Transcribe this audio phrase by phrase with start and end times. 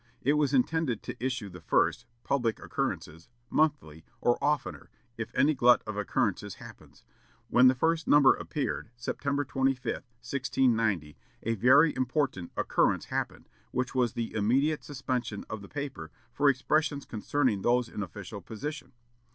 [0.23, 5.83] It was intended to issue the first Publick Occurrences monthly, or oftener, "if any glut
[5.85, 7.03] of occurrences happens."
[7.49, 14.13] When the first number appeared, September 25, 1690, a very important "occurrence happened," which was
[14.13, 18.93] the immediate suspension of the paper for expressions concerning those in official position.